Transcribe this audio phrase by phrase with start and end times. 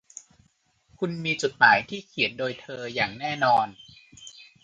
[0.99, 3.67] คุณมีจดหมายที่เขียนโดยเธออย่างแน่นอน